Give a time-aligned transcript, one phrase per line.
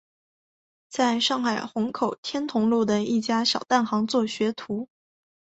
[0.89, 4.89] 在上海虹口天潼路的一家小蛋行做学徒。